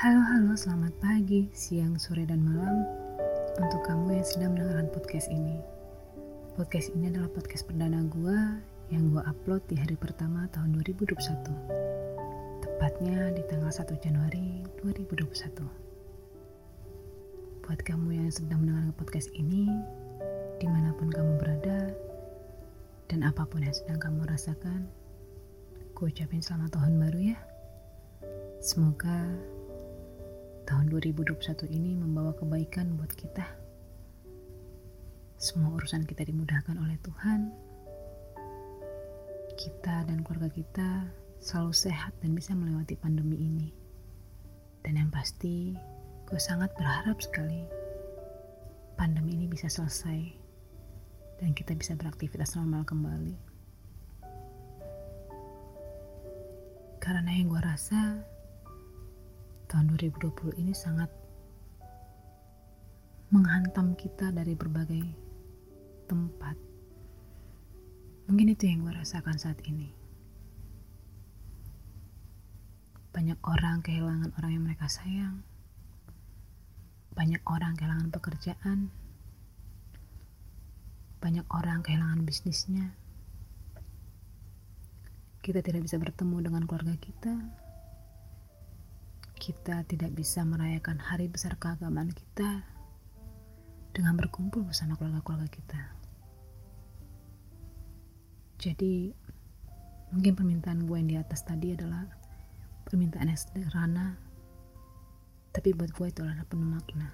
[0.00, 2.88] Halo halo, selamat pagi, siang, sore, dan malam
[3.60, 5.60] untuk kamu yang sedang mendengarkan podcast ini.
[6.56, 8.38] Podcast ini adalah podcast perdana gue
[8.88, 11.20] yang gue upload di hari pertama tahun 2021.
[12.64, 15.68] Tepatnya di tanggal 1 Januari 2021.
[17.60, 19.68] Buat kamu yang sedang mendengarkan podcast ini,
[20.56, 21.92] di mana pun kamu berada,
[23.04, 24.88] dan apa pun yang sedang kamu rasakan,
[25.92, 27.38] gue ucapin selamat tahun baru ya.
[28.64, 29.28] Semoga
[30.70, 33.42] tahun 2021 ini membawa kebaikan buat kita.
[35.34, 37.50] Semua urusan kita dimudahkan oleh Tuhan.
[39.58, 41.10] Kita dan keluarga kita
[41.42, 43.74] selalu sehat dan bisa melewati pandemi ini.
[44.86, 45.74] Dan yang pasti,
[46.30, 47.66] gue sangat berharap sekali
[48.94, 50.22] pandemi ini bisa selesai
[51.42, 53.34] dan kita bisa beraktivitas normal kembali.
[57.02, 58.22] Karena yang gue rasa
[59.70, 61.06] tahun 2020 ini sangat
[63.30, 65.06] menghantam kita dari berbagai
[66.10, 66.58] tempat.
[68.26, 69.94] Mungkin itu yang gue rasakan saat ini.
[73.14, 75.46] Banyak orang kehilangan orang yang mereka sayang.
[77.14, 78.90] Banyak orang kehilangan pekerjaan.
[81.22, 82.90] Banyak orang kehilangan bisnisnya.
[85.46, 87.38] Kita tidak bisa bertemu dengan keluarga kita,
[89.40, 92.60] kita tidak bisa merayakan hari besar keagamaan kita
[93.96, 95.80] dengan berkumpul bersama keluarga-keluarga kita.
[98.60, 99.16] Jadi,
[100.12, 102.04] mungkin permintaan gue yang di atas tadi adalah
[102.84, 104.20] permintaan yang sederhana,
[105.56, 107.08] tapi buat gue itu adalah penuh makna.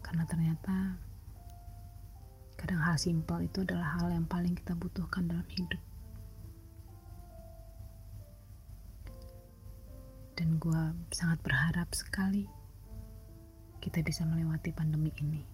[0.00, 0.96] Karena ternyata
[2.56, 5.87] kadang hal simpel itu adalah hal yang paling kita butuhkan dalam hidup.
[10.58, 10.82] Dan gue
[11.14, 12.50] sangat berharap sekali
[13.78, 15.46] kita bisa melewati pandemi ini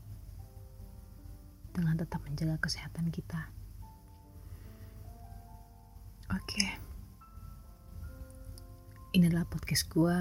[1.76, 3.52] dengan tetap menjaga kesehatan kita.
[6.32, 6.64] Oke,
[9.12, 10.18] ini adalah podcast gue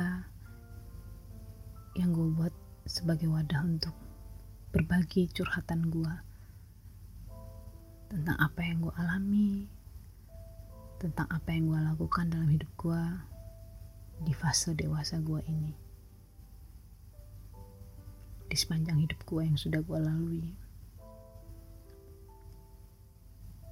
[1.95, 2.51] yang gue buat
[2.83, 3.95] sebagai wadah untuk
[4.75, 6.15] berbagi curhatan gue
[8.11, 9.63] tentang apa yang gue alami,
[10.99, 13.31] tentang apa yang gue lakukan dalam hidup gue
[14.23, 15.73] di fase dewasa gue ini.
[18.47, 20.47] Di sepanjang hidup gue yang sudah gue lalui.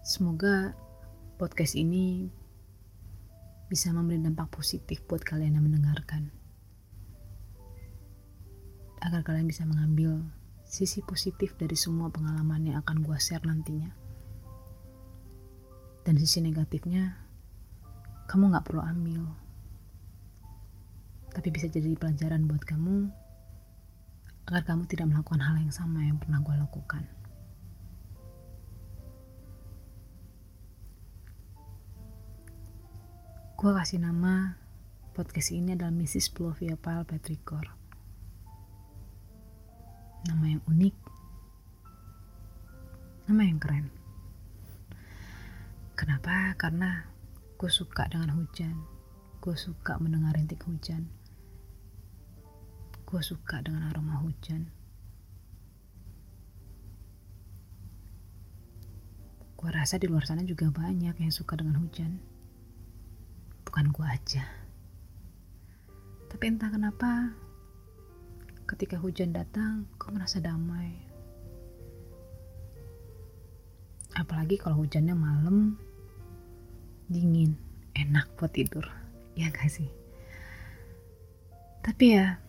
[0.04, 0.76] Semoga
[1.40, 2.28] podcast ini
[3.72, 6.28] bisa memberi dampak positif buat kalian yang mendengarkan.
[9.00, 10.20] Agar kalian bisa mengambil
[10.68, 13.96] sisi positif dari semua pengalaman yang akan gue share nantinya.
[16.04, 17.16] Dan sisi negatifnya,
[18.28, 19.41] kamu gak perlu ambil
[21.32, 23.08] tapi bisa jadi pelajaran buat kamu
[24.52, 27.04] agar kamu tidak melakukan hal yang sama yang pernah gue lakukan.
[33.56, 34.58] Gue kasih nama
[35.16, 36.34] podcast ini adalah Mrs.
[36.36, 37.64] Plovia Pal Petricor.
[40.28, 40.96] Nama yang unik,
[43.32, 43.88] nama yang keren.
[45.96, 46.58] Kenapa?
[46.58, 47.06] Karena
[47.56, 48.76] gue suka dengan hujan.
[49.42, 51.21] Gue suka mendengar rintik hujan
[53.12, 54.72] Gue suka dengan aroma hujan.
[59.60, 62.24] Gue rasa di luar sana juga banyak yang suka dengan hujan.
[63.68, 64.48] Bukan gue aja.
[66.32, 67.36] Tapi entah kenapa,
[68.64, 70.96] ketika hujan datang, gue merasa damai.
[74.16, 75.76] Apalagi kalau hujannya malam,
[77.12, 77.60] dingin,
[77.92, 78.88] enak buat tidur.
[79.36, 79.92] Ya gak sih?
[81.84, 82.40] Tapi ya,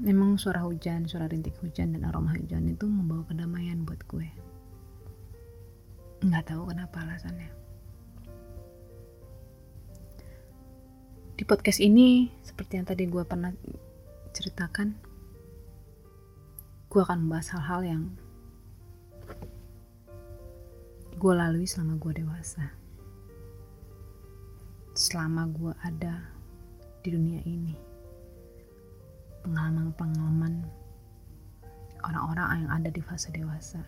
[0.00, 4.28] Memang suara hujan, suara rintik hujan dan aroma hujan itu membawa kedamaian buat gue.
[6.24, 7.50] Nggak tahu kenapa alasannya.
[11.36, 13.52] Di podcast ini, seperti yang tadi gue pernah
[14.32, 14.96] ceritakan,
[16.88, 18.02] gue akan membahas hal-hal yang
[21.20, 22.64] gue lalui selama gue dewasa.
[24.96, 26.32] Selama gue ada
[27.04, 27.91] di dunia ini
[29.42, 30.66] pengalaman-pengalaman
[32.02, 33.82] orang-orang yang ada di fase dewasa.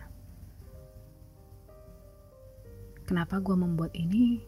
[3.05, 4.41] Kenapa gue membuat ini?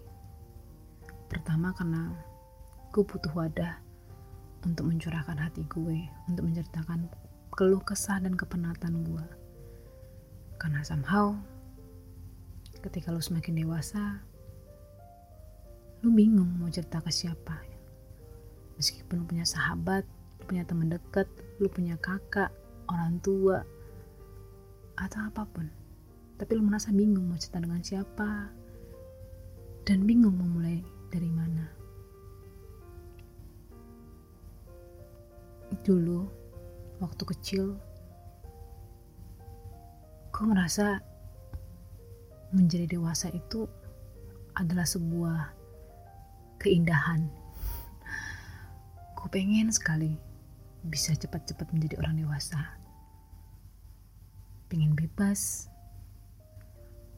[1.30, 2.10] Pertama karena
[2.90, 3.78] gue butuh wadah
[4.66, 7.06] untuk mencurahkan hati gue, untuk menceritakan
[7.54, 9.26] keluh kesah dan kepenatan gue.
[10.58, 11.38] Karena somehow
[12.82, 14.26] ketika lu semakin dewasa,
[16.02, 17.62] lu bingung mau cerita ke siapa.
[18.78, 20.06] Meskipun punya sahabat,
[20.48, 21.28] punya teman dekat,
[21.60, 22.50] lu punya kakak,
[22.88, 23.68] orang tua,
[24.96, 25.68] atau apa pun.
[26.40, 28.48] Tapi lu merasa bingung mau cerita dengan siapa,
[29.84, 30.80] dan bingung mau mulai
[31.12, 31.68] dari mana.
[35.84, 36.24] Dulu,
[37.04, 37.76] waktu kecil,
[40.32, 41.04] gue merasa
[42.56, 43.68] menjadi dewasa itu
[44.56, 45.52] adalah sebuah
[46.64, 47.28] keindahan.
[49.18, 50.27] Gue pengen sekali
[50.88, 52.60] bisa cepat-cepat menjadi orang dewasa.
[54.72, 55.68] Pengen bebas,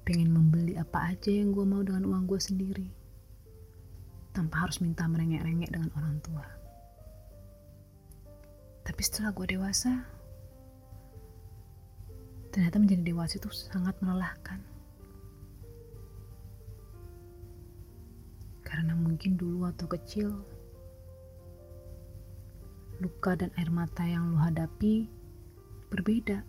[0.06, 2.90] pengen membeli apa aja yang gue mau dengan uang gue sendiri,
[4.34, 6.46] tanpa harus minta merengek-rengek dengan orang tua.
[8.86, 10.02] Tapi setelah gue dewasa,
[12.50, 14.58] ternyata menjadi dewasa itu sangat melelahkan.
[18.66, 20.42] Karena mungkin dulu waktu kecil,
[23.00, 25.08] luka dan air mata yang lu hadapi
[25.88, 26.44] berbeda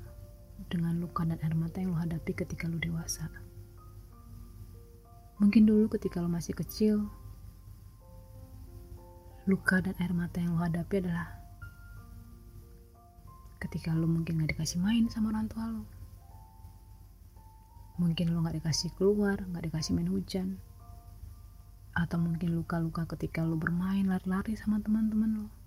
[0.67, 3.31] dengan luka dan air mata yang lu hadapi ketika lu dewasa.
[5.38, 7.06] Mungkin dulu ketika lu masih kecil,
[9.47, 11.38] luka dan air mata yang lu hadapi adalah
[13.62, 15.87] ketika lu mungkin gak dikasih main sama orang tua lu.
[18.02, 20.58] Mungkin lu gak dikasih keluar, gak dikasih main hujan,
[21.94, 25.60] atau mungkin luka-luka ketika lu bermain lari-lari sama teman-teman lu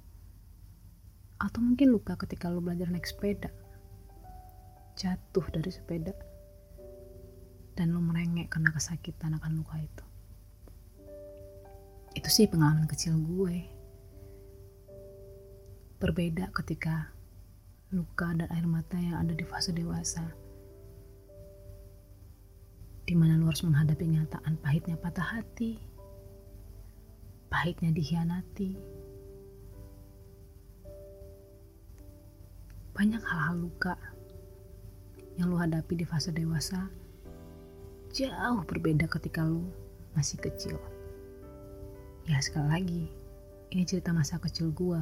[1.43, 3.51] atau mungkin luka ketika lu belajar naik sepeda.
[4.95, 6.15] Jatuh dari sepeda.
[7.75, 10.05] Dan lu merengek karena kesakitan akan luka itu.
[12.15, 13.67] Itu sih pengalaman kecil gue.
[15.99, 17.11] Berbeda ketika
[17.91, 20.23] luka dan air mata yang ada di fase dewasa.
[23.03, 25.75] Di mana lu harus menghadapi kenyataan pahitnya patah hati,
[27.51, 29.02] pahitnya dikhianati.
[32.93, 33.97] Banyak hal-hal luka
[35.41, 36.93] yang lu hadapi di fase dewasa
[38.13, 39.65] jauh berbeda ketika lu
[40.13, 40.77] masih kecil.
[42.29, 43.03] Ya sekali lagi,
[43.73, 45.01] ini cerita masa kecil gua.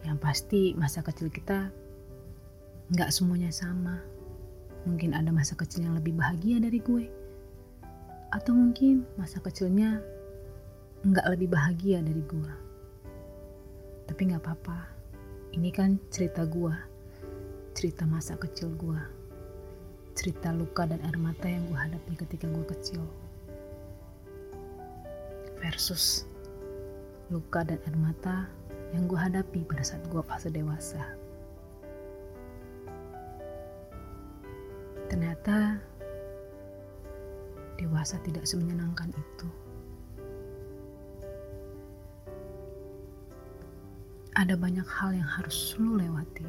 [0.00, 1.68] Yang pasti masa kecil kita
[2.88, 4.00] nggak semuanya sama.
[4.88, 7.12] Mungkin ada masa kecil yang lebih bahagia dari gue
[8.32, 10.00] atau mungkin masa kecilnya
[11.04, 12.67] nggak lebih bahagia dari gua.
[14.08, 14.78] Tapi nggak apa-apa.
[15.52, 16.72] Ini kan cerita gua,
[17.76, 19.04] cerita masa kecil gua,
[20.16, 23.04] cerita luka dan air mata yang gua hadapi ketika gua kecil.
[25.60, 26.24] Versus
[27.28, 28.48] luka dan air mata
[28.96, 31.04] yang gua hadapi pada saat gua fase dewasa.
[35.08, 35.80] Ternyata
[37.76, 39.67] dewasa tidak semenyenangkan itu.
[44.38, 46.46] Ada banyak hal yang harus lu lewati.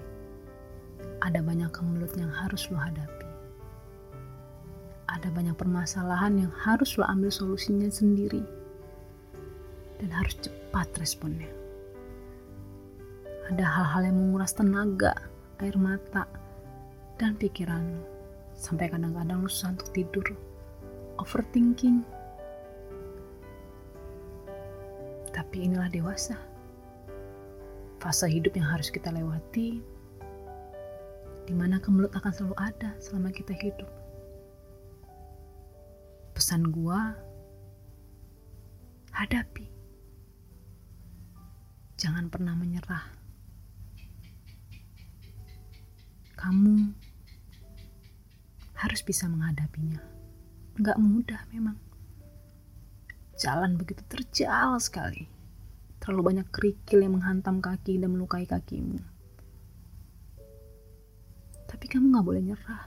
[1.26, 3.26] Ada banyak kemelut yang harus lu hadapi.
[5.10, 8.46] Ada banyak permasalahan yang harus lu ambil solusinya sendiri.
[9.98, 11.50] Dan harus cepat responnya.
[13.50, 15.18] Ada hal-hal yang menguras tenaga,
[15.58, 16.30] air mata,
[17.18, 18.06] dan pikiran lu.
[18.54, 20.38] Sampai kadang-kadang lu susah untuk tidur
[21.18, 22.06] overthinking.
[25.34, 26.38] Tapi inilah dewasa.
[28.00, 29.84] Fase hidup yang harus kita lewati,
[31.44, 33.92] di mana kemelut akan selalu ada selama kita hidup.
[36.32, 37.12] Pesan gua,
[39.12, 39.68] hadapi.
[42.00, 43.04] Jangan pernah menyerah.
[46.40, 46.96] Kamu
[48.80, 50.00] harus bisa menghadapinya
[50.80, 51.76] nggak mudah memang.
[53.36, 55.28] Jalan begitu terjal sekali.
[56.00, 59.00] Terlalu banyak kerikil yang menghantam kaki dan melukai kakimu.
[61.70, 62.84] Tapi kamu nggak boleh nyerah.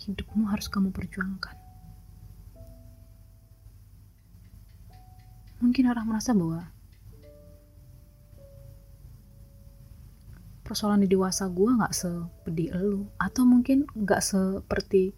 [0.00, 1.56] Hidupmu harus kamu perjuangkan.
[5.60, 6.68] Mungkin orang merasa bahwa
[10.66, 15.14] persoalan di dewasa gue nggak sepedi elu atau mungkin nggak seperti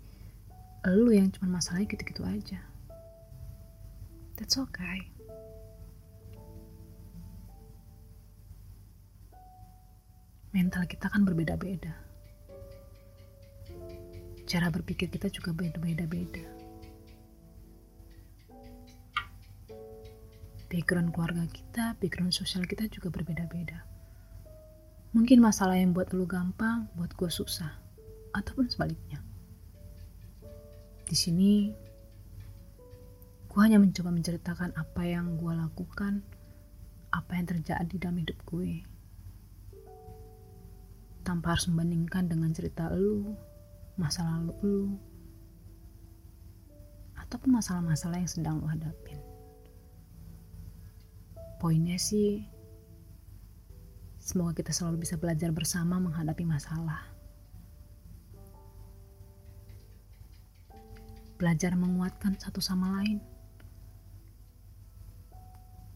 [0.84, 2.60] elu yang cuma masalahnya gitu-gitu aja
[4.38, 5.10] that's okay
[10.54, 11.92] mental kita kan berbeda-beda
[14.46, 16.46] cara berpikir kita juga beda-beda
[20.70, 23.98] background keluarga kita background sosial kita juga berbeda-beda
[25.16, 27.72] Mungkin masalah yang buat lu gampang, buat gue susah.
[28.36, 29.24] Ataupun sebaliknya.
[31.08, 31.72] Di sini,
[33.58, 36.22] gue hanya mencoba menceritakan apa yang gue lakukan
[37.10, 38.86] apa yang terjadi dalam hidup gue.
[41.26, 43.34] Tanpa harus membandingkan dengan cerita lu
[43.98, 44.82] masa lalu lu
[47.18, 49.18] ataupun masalah-masalah yang sedang lu hadapin.
[51.58, 52.46] Poinnya sih
[54.22, 57.10] semoga kita selalu bisa belajar bersama menghadapi masalah.
[61.42, 63.18] Belajar menguatkan satu sama lain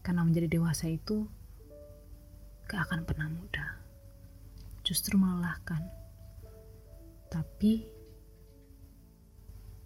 [0.03, 1.25] karena menjadi dewasa itu
[2.67, 3.79] gak akan pernah mudah.
[4.83, 5.79] Justru melelahkan.
[7.31, 7.87] Tapi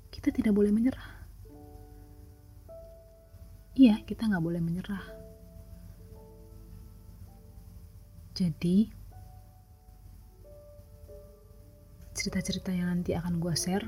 [0.10, 1.14] kita tidak boleh menyerah.
[3.78, 5.06] Iya kita nggak boleh menyerah.
[8.34, 8.90] Jadi
[12.18, 13.86] cerita-cerita yang nanti akan gue share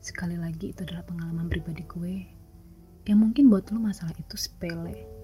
[0.00, 2.16] sekali lagi itu adalah pengalaman pribadi gue.
[3.04, 5.21] Yang mungkin buat lo masalah itu sepele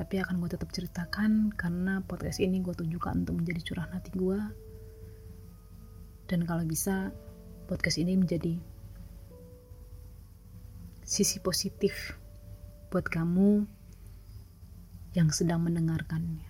[0.00, 4.40] tapi akan gue tetap ceritakan karena podcast ini gue tunjukkan untuk menjadi curahan hati gue
[6.24, 7.12] dan kalau bisa
[7.68, 8.56] podcast ini menjadi
[11.04, 12.16] sisi positif
[12.88, 13.66] buat kamu
[15.18, 16.46] yang sedang mendengarkannya.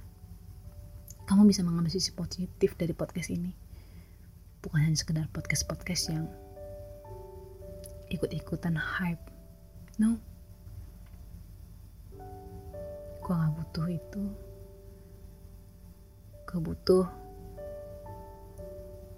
[1.25, 3.57] Kamu bisa mengambil sisi positif dari podcast ini.
[4.61, 6.29] Bukan hanya sekedar podcast-podcast yang
[8.13, 9.25] ikut-ikutan hype.
[9.97, 10.30] No
[13.21, 14.23] gue gak butuh itu.
[16.49, 17.07] Gue butuh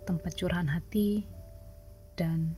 [0.03, 1.23] tempat curahan hati
[2.19, 2.53] dan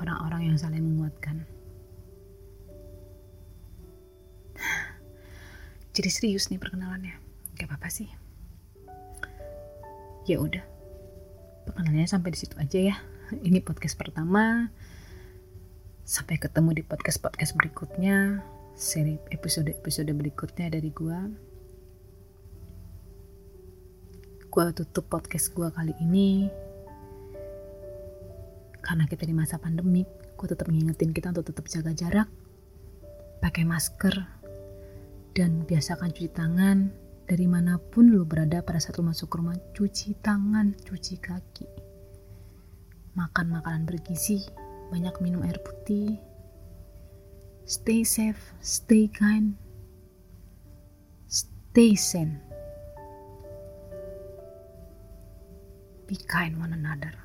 [0.00, 1.44] orang-orang yang saling menguatkan.
[5.94, 7.14] Jadi serius nih perkenalannya.
[7.54, 8.08] Gak apa-apa sih.
[10.24, 10.64] Ya udah.
[11.68, 12.96] Perkenalannya sampai di situ aja ya.
[13.30, 14.72] Ini podcast pertama.
[16.04, 21.22] Sampai ketemu di podcast podcast berikutnya seri episode-episode berikutnya dari gua.
[24.50, 26.50] Gua tutup podcast gua kali ini
[28.82, 30.02] karena kita di masa pandemi.
[30.34, 32.28] Gua tetap ngingetin kita untuk tetap jaga jarak,
[33.38, 34.14] pakai masker,
[35.38, 36.90] dan biasakan cuci tangan
[37.30, 39.54] dari mana pun lu berada pada saat lu masuk rumah.
[39.70, 41.70] Cuci tangan, cuci kaki,
[43.14, 44.42] makan makanan bergizi,
[44.90, 46.18] banyak minum air putih,
[47.64, 49.56] Stay safe, stay kind,
[51.24, 52.36] stay sane.
[56.04, 57.16] Be kind one another.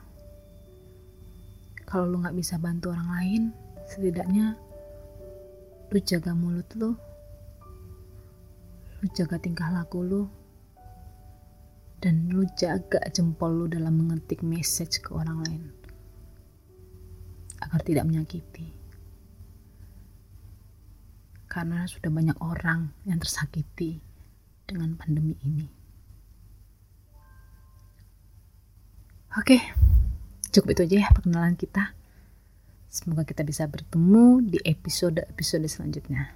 [1.84, 3.44] Kalau lu nggak bisa bantu orang lain,
[3.92, 4.56] setidaknya
[5.92, 6.96] lu jaga mulut lu,
[9.04, 10.24] lu jaga tingkah laku lu,
[12.00, 15.64] dan lu jaga jempol lu dalam mengetik message ke orang lain
[17.60, 18.79] agar tidak menyakiti
[21.50, 23.98] karena sudah banyak orang yang tersakiti
[24.70, 25.66] dengan pandemi ini.
[29.34, 29.58] Oke,
[30.54, 31.98] cukup itu aja ya perkenalan kita.
[32.90, 36.34] Semoga kita bisa bertemu di episode-episode selanjutnya.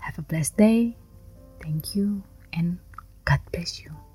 [0.00, 0.96] Have a blessed day.
[1.60, 2.24] Thank you
[2.56, 2.80] and
[3.28, 4.11] God bless you.